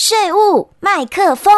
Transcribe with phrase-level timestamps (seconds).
[0.00, 1.52] 税务麦克风。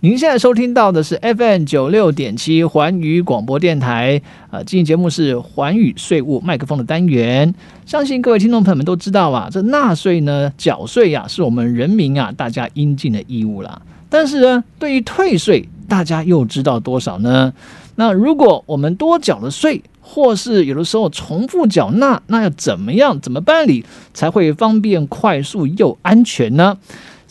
[0.00, 7.54] 您现在收听到的是 FM 九六点七环宇广播电台，呃，今天节目是环宇税务麦克风的单元。
[7.84, 13.82] 相信各位听众朋友们都知道啊，这纳税呢，缴税呀，是我们人民啊大家应尽的义务啦。
[14.08, 17.52] 但是呢，对于退税，大家又知道多少呢？
[17.96, 23.84] 那如果我们多缴了税，或是有的时候重复缴纳，那要怎么样怎么办理
[24.14, 26.78] 才会方便、快速又安全呢？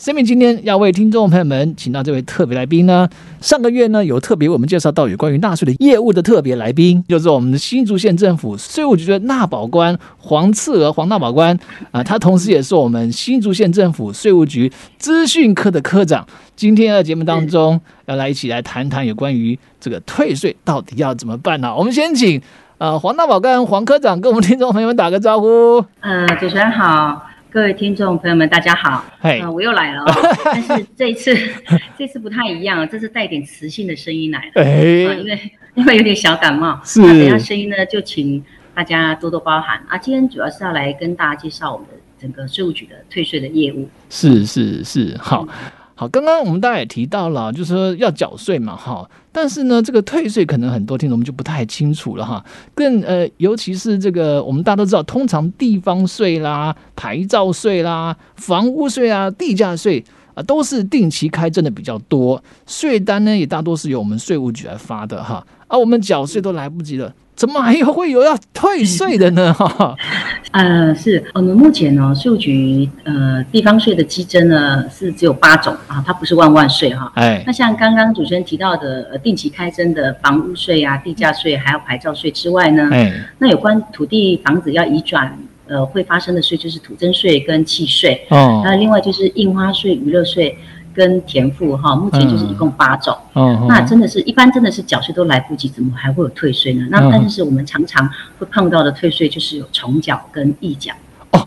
[0.02, 3.08] 所以今天要为听众朋友们请到这位特别来宾呢。
[3.40, 11.56] 上个月呢，有特别为我们介绍到有关于纳税的业务的特别来宾，就是我们的新竹县政府税务局的纳保官黄次娥黄纳保官
[11.92, 16.26] 啊，他同时也是我们新竹县政府税务局资讯科的科长。
[16.56, 21.72] 今天的节目当中，要来一起来谈谈有关于这个退税到底要怎么办呢？
[21.76, 22.42] 我们先请。
[22.78, 25.84] 呃，黄大保跟黄科长跟我们听众朋友们打个招呼。
[26.00, 29.04] 呃，主持人好，各位听众朋友们大家好。
[29.20, 30.02] 嘿，我又来了，
[30.42, 31.36] 但是这一次
[31.98, 34.62] 这次不太一样，这是带点磁性的声音来了。
[34.62, 37.02] 哎，因为 因为有点小感冒，是。
[37.02, 38.42] 那等下声音呢，就请
[38.74, 39.98] 大家多多包涵啊。
[39.98, 43.86] 今天主要是要来跟大家介绍我们的整个税务局的退税的业务。
[44.08, 45.46] 是是是，好。
[45.94, 49.08] 好，刚刚我们大家也提到了，就是说要缴税嘛，哈。
[49.30, 52.44] 但是呢，这个退税可能很多听众们就不太清楚了哈。
[52.74, 65.46] 更呃，尤其是这个，我们大家都知道，通常地方税啦、牌照税啦、房屋税啊、地价税啊，都是定期开征的比较多，税单呢也大多是由我们税务局来发的哈。
[65.68, 67.14] 而我们缴税都来不及了。
[67.42, 69.52] 怎么还有会有要退税的呢？
[69.52, 69.96] 哈，
[70.52, 77.10] 呃，是我们目前呢，税务局呃地方税的基征呢是只有八种啊，它不是万万税哈。
[77.16, 90.56] 哎，那像刚刚主持人提到的呃定期开征的房屋税啊、地价税还有牌照税之外呢，哎，那有关土地房子要移转呃会发生的税就是土增税跟契税哦，那另外就是印花税、娱乐税。
[90.94, 93.16] 跟田赋哈，目前就是一共八种。
[93.32, 96.86] 哦，那真的是一般真的是缴税都来不及，怎么还会有退税呢？
[96.90, 98.08] 那但是我们常常
[98.38, 100.92] 会碰到的退税就是有重缴跟异缴。
[101.30, 101.46] 哦，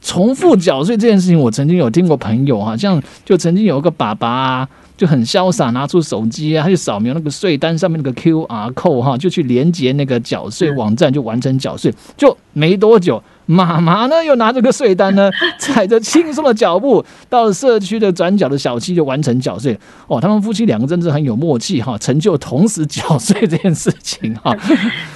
[0.00, 4.68] 重复缴税这件事情，我曾经有听过朋友哈，像就曾经有一个爸爸啊，
[4.98, 13.22] 就很潇洒拿出手机啊，他就扫描那个税单上面那个 Q R code 哈，就去连接那个缴税网站，就完成缴税，就没多久。
[13.50, 19.74] 妈妈呢，又拿这个税单呢，踩着轻松的脚步到了社区的转角的小区，就完成缴税。
[20.06, 24.54] 哦，他们夫妻两个真是很有默契哈，成就同时缴税这件事情哈。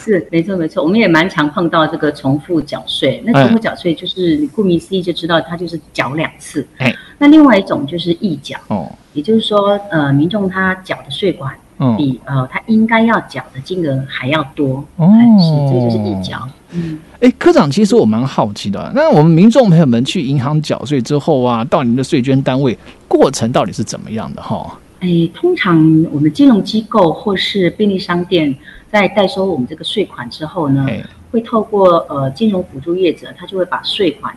[0.03, 3.22] 是，没错没错，我们也蛮常碰到这个重复缴税。
[3.26, 6.66] 那重复缴税就是顾名思义就知道，它就是缴两次。
[6.78, 8.58] 哎，那另外一种就是溢缴。
[8.66, 11.54] 哦，也就是说，呃，民众他缴的税款
[11.96, 14.84] 比呃他应该要缴的金额还要多。
[14.96, 16.36] 哦，是，这就是溢缴。
[16.72, 18.90] 嗯，哎，科长，其实我蛮好奇的。
[18.92, 24.42] 那我们民众朋友们去银行缴税之后啊，到您的税捐单位，过程到底是怎么样的？
[24.42, 25.76] 哈，哎，通常
[26.10, 28.52] 我们金融机构或是便利商店
[28.90, 30.84] 在代收我们这个税款之后呢？
[31.32, 34.32] 会透过呃金融辅助业者，他就会把税款，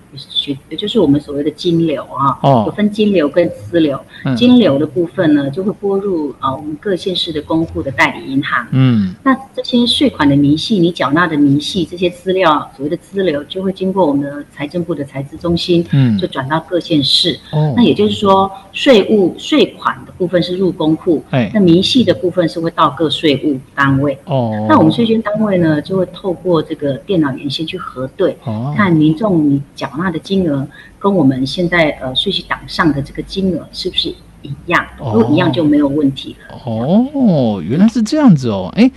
[0.48, 4.00] 也也就是我们所谓的金流啊，有分金流跟资流。
[4.38, 8.66] 金流的部分呢，就会拨入啊我们各县市的公户的代理银行。
[8.72, 17.38] 嗯，那这些税款的明细，你缴纳的明细，这些资料，所谓的资流，就会经过我们的财政部的财资中心，嗯，就转到各县市。
[17.52, 24.18] 哦，那也就是说，税务税款的部分是入公库，哎，那明细的部分是会到各税务单位。
[24.24, 26.85] 哦，那我们税捐单位呢，就会透过这个。
[26.86, 28.38] 的电脑连线去核对，
[28.78, 30.68] 看民众你缴纳的金额
[31.00, 34.10] 跟我们现在呃税息档上的这个金额是不是
[34.44, 34.86] 一样？
[35.00, 36.56] 如果一样就没有问题了。
[36.66, 38.72] 哦，原来是这样子哦。
[38.76, 38.90] 哎，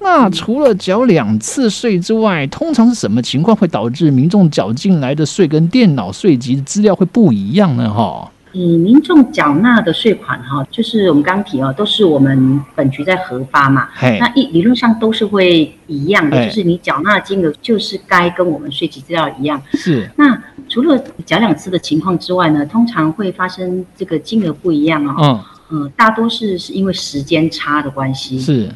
[0.00, 7.88] 那除了缴两次税之外，通常是什么情况会导致民众缴进来的税跟电脑税籍的资料会不一样呢？
[7.88, 8.30] 哈？
[8.52, 13.88] 以民众缴纳的税款哈，就是我们刚提哦，都是我们本局在核发嘛。
[14.00, 19.62] 那一理论上都是会一样的，就是你缴纳金额就是该跟我们税籍资料一样。
[19.72, 20.10] 是。
[20.16, 25.14] 那除了缴两次的情况之外呢，通常会发生这个金额不一样哦。
[25.22, 25.40] 嗯。
[25.70, 28.38] 嗯，大多是是因为时间差的关系。
[28.40, 28.68] 是。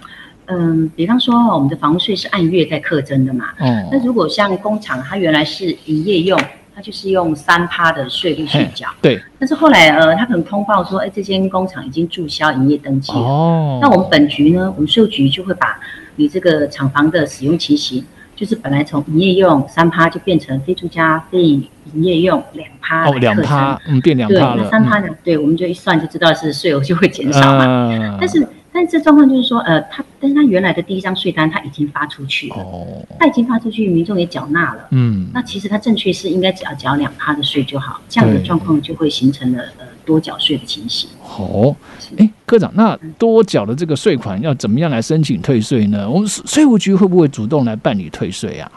[0.47, 3.47] 嗯，比方说我们的房屋税是按月在课征的嘛。
[3.59, 3.89] 哦。
[3.91, 6.39] 那如果像工厂，它原来是营业用。
[6.75, 9.21] 他就是用三趴的税率去缴，对。
[9.39, 13.19] 但是后来呃，他可能通报说，哎，这间工厂已经注销营业登记了。
[13.19, 13.79] 哦。
[13.83, 15.79] 那我们本局呢，我们税务局就会把
[16.17, 18.05] 你这个厂房的使用情形，
[18.35, 23.09] 就是本来从营业用三趴就变成非住家非营业用两趴。
[23.11, 24.63] 哦，两趴，嗯，变两趴了。
[24.63, 25.09] 那三趴呢？
[25.23, 27.91] 对，我们就一算就知道是税额就会减少嘛。
[27.91, 28.17] 嗯。
[28.19, 28.47] 但是。
[28.73, 41.11] 但是这状况就是说，呃，他，但是他原来的第一张税单他已经发出去了，哦，他已经发出去，民众也缴纳了，嗯，那其实他正确是应该只要缴两趴的税就好，这样的状况就会形成了呃多缴税的情形。
[41.23, 41.77] 哦，
[42.17, 46.09] 哎，科长，那多缴的这个税款要怎么样来申请退税呢？
[46.09, 48.73] 我们税务局会不会主动来办理退税啊？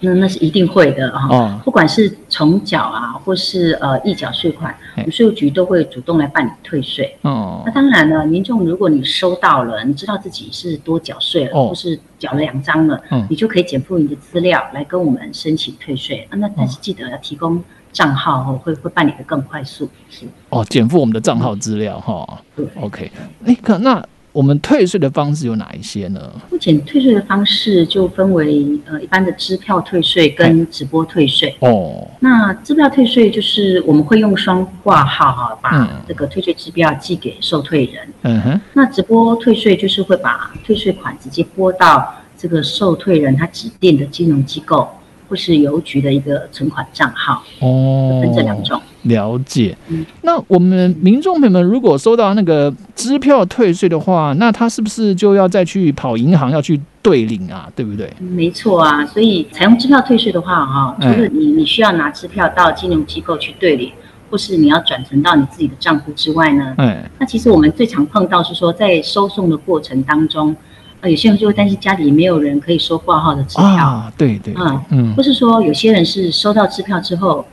[0.00, 7.16] 那那是一定会的啊，不管是重缴啊，或是呃预缴税款，我们税务局都会主动来办理退税。
[7.22, 16.26] 哦，那当然了，民众如果你收到了，你知道自己是多缴税了，或是缴了两张了，你就可以减负你的资料来跟我们申请退税。
[16.30, 17.62] 那但是记得要提供
[17.92, 19.90] 账号哦，会会办理的更快速。
[20.08, 22.40] 是哦，减负我们的账号资料哈。
[22.54, 23.10] 对，OK，
[23.44, 24.04] 哎，可那。
[24.32, 26.32] 我们退税的方式有哪一些呢？
[26.50, 31.56] 目前退税的方式就分为呃一般的支票退税跟直播退税。
[31.60, 38.08] 哦，那支票退税就是我们会用双挂号哈，把这个退税支票寄给受退人。
[38.22, 38.60] 嗯哼。
[38.74, 44.88] 那直播退税就是会把退税款直接拨到这个受退人他指定的金融机构。
[45.30, 49.76] 或是邮局的一个存款账号哦，分这两种了解。
[50.22, 57.68] 那我们民众朋友们如果收到那个支票退税的话，那他是不是就要再去跑银行要去对领啊？
[57.74, 58.10] 对不对？
[58.20, 63.90] 没错啊，所以采用支票退税的话，哈，就是你你需要拿支票到金融机构去对领，
[64.30, 70.54] 或是你要转存到你自己的账户之外呢，嗯，那其实我们最常碰到是说在收送的过程当中。
[71.00, 77.46] 呃，有些人就会担心家里没有人可以收挂号的支票啊，对对，嗯嗯，或是说有些人是收到支票之后，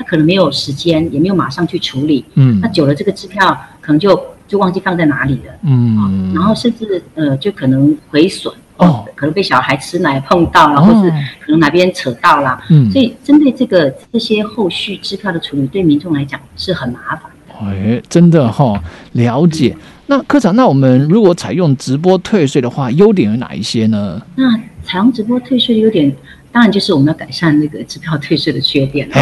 [0.00, 4.18] 他可能没有时间，也没有马上去处理，嗯，那久了这个支票可能就
[4.48, 18.82] 就忘记放在哪里了，嗯，然后甚至呃就可能毁损哦，可能被小孩吃奶碰到了，或是可能哪边扯到了，嗯，所以针对这个这些后续支票的处理，对民众来讲是很麻烦的，哎，真的哈，
[19.12, 19.76] 了解。
[20.06, 24.20] 那科长，那我们如果采用直播退税的话，优点有哪一些呢？
[24.34, 24.50] 那
[24.82, 26.10] 采用直播退税的优点，
[26.50, 29.14] 当然就是我们要改善那个支票退税的缺点了。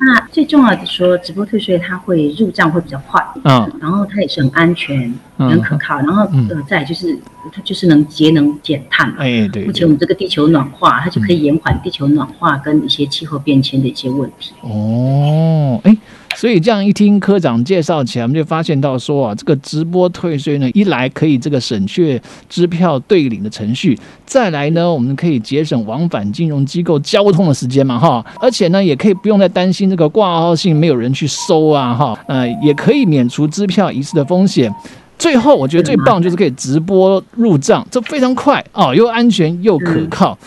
[0.00, 7.16] 那最重要的说，直播退税它会入账会比较快，嗯，然后它也是很安全、很可靠，然后呃，再就是
[7.52, 9.12] 它就是能节能减碳。
[9.18, 9.64] 哎，对。
[9.66, 14.52] 目前我们这个地球暖化，它就可以延缓地球暖化跟一些气候变迁的一些问题。
[14.62, 15.96] 哦，哎。
[16.36, 34.72] 所以这样一听科长介绍起来，我们就发现到说啊，这个直播退税呢，一来可以这个省却支票对领的程序，再来呢，我们可以节省往返金融机构交通的时间嘛，哈，而且呢，也可以不用再担心这个挂号信没有人去收啊，哈，呃，也可以免除支票遗失的风险。
[35.18, 40.38] 最后，我觉得最棒就是可以直播入账，这非常快啊，又安全又可靠。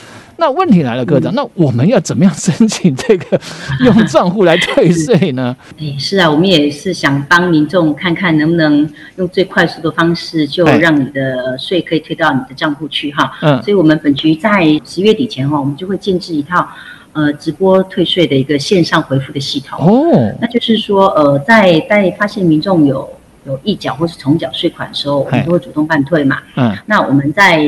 [0.44, 3.40] 那问题来了，科长，那我们要怎么样申请这个
[3.86, 5.56] 用账户来退税呢？
[5.80, 8.86] 哎，是啊，我们也是想帮民众看看能不能
[9.16, 13.32] 用最快速的方式，就让你的税可以退到你的账户去哈。
[13.42, 16.68] 嗯，所以我们本局在十月底前哈，我们就会建制一套
[17.14, 19.80] 呃直播退税的一个线上回复的系统。
[19.80, 23.10] 哦，那就是说呃，在在发现民众有
[23.46, 26.40] 有异缴或是重缴税款的时候，我们都会主动办退嘛。
[26.58, 27.66] 嗯，那我们在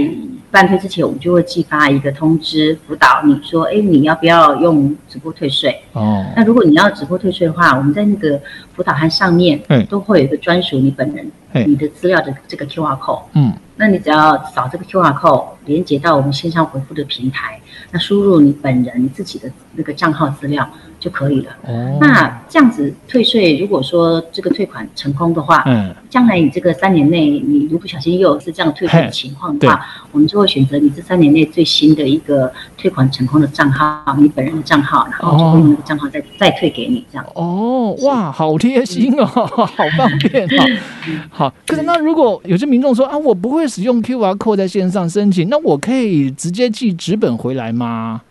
[0.56, 5.78] 办退之前，我们就会寄发一个通知辅导你说，哎，你要不要用直播退税？
[5.92, 8.40] 哦，那如果你要直播退税的话，我们在那个
[8.74, 11.30] 辅导函上面，嗯，都会有一个专属你本人、
[11.68, 13.24] 你的资料的这个 QR code。
[13.34, 17.60] 嗯，那你只要扫这个 QR code，连接到我们线上回复的平台，
[17.92, 20.66] 那输入你本人自己的那个账号资料。
[21.06, 21.52] 就可以了。
[21.68, 37.26] 哦，那这样子退税，如果说这个退款成功的话，嗯，将来你这个三年内，你如不小心又是这样退税的情况的话，我们就会选择你这三年内最新的一个退款成功的账号，你本人的账号，然后就会用那个账号再再退给你这样。
[37.36, 40.80] 哦，哇，好贴心哦，好方便哦。
[41.30, 48.22] 好，可是那如果有些民众说啊，我不会使用 QR code 在线上申请，那我可以直接寄纸本回来吗？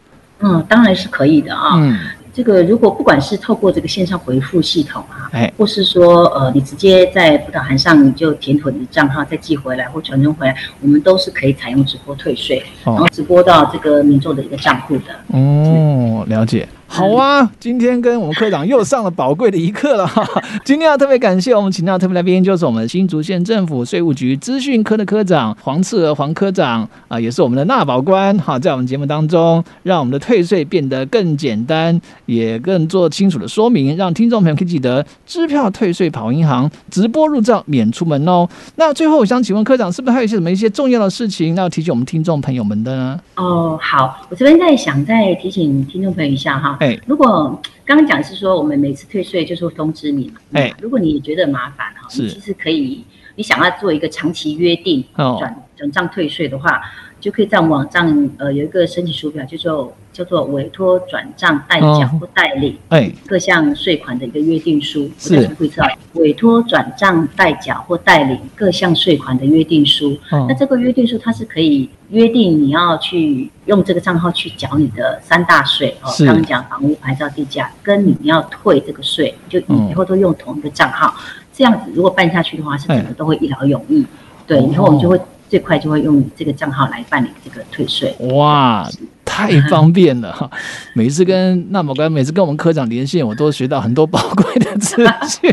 [0.41, 1.77] 嗯，当然是可以的啊。
[1.77, 1.97] 嗯。
[2.35, 15.15] 这个如果不管是透过这个线上回复系统啊，哎，或是说呃，你直接在辅导函上你就填妥你的账号再寄回来或传真回来，我们都是可以采用直播退税，然后直播到这个民众的一个账户的。
[15.29, 16.69] 哦，了解。
[16.87, 20.25] 好啊，今天跟我们科长又上了宝贵的一课了哈。
[20.65, 38.49] 今天要特别感谢我们请到特别来宾，就是我们新竹县政府税务局资讯科的科长黄次娥黄科长啊，也是我们的纳保官哈，在我们节目当中，让我们的退税变得更简单，也更做清楚的说明，让听众朋友可以记得支票退税跑银行，直播入账免出门哦。
[38.77, 43.21] 那最后我想请问科长，是不是还有一些什么一些重要的事情要提醒我们听众朋友们的呢？
[43.35, 46.74] 哦，好，我这边在想再提醒听众朋友一下哈。
[47.07, 50.41] 如果刚刚讲是说，我们每次退税就是通知你嘛。
[50.53, 53.05] 哎，如果你觉得麻烦哈，你其实可以，
[53.37, 56.81] 你想要做一个长期约定转转账退税的话，
[57.21, 65.11] 就可以在我们网站呃有一个申请书表，叫做叫做委托转账代缴或代理，哎，各项税款的一个约定书。
[65.19, 65.35] 是。
[65.35, 70.17] 我再重复一次啊，委托转账代缴或代理各项税款的约定书。
[70.31, 81.13] 那这个约定书它是可以约定你要去用这个账号去缴你的三大税哦，刚刚讲房屋、牌照、地价，跟你要退这个税，就以后都用同一个账号。
[81.53, 84.07] 这样子如果办下去的话，是整个都会一劳永逸。
[84.47, 85.21] 对，以后我们就会。
[85.47, 88.13] 最快就会用这个账号来办理这个退税。
[88.33, 88.89] 哇，
[89.35, 90.49] 太方便了哈！
[90.93, 95.53] 每次跟那么官，每次跟我们科长连线，我都学到很多宝贵的资讯。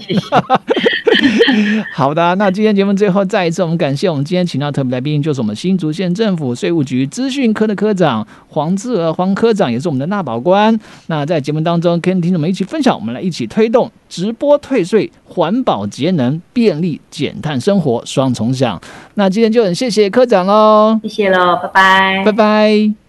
[1.91, 10.79] 好的，那今天节目最后再一次，我们感谢我们今天请到特别来宾，就是我们新竹县政府税务局资讯科的科长黄志娥黄科长，也是我们的纳保官。
[11.07, 18.79] 那在节目当中跟听众们一起分享，我们来一起推动直播退税，环保节能，便利减碳生活双重享。
[19.15, 22.93] 那今天就很谢谢科长喽，谢谢喽，拜拜，拜拜。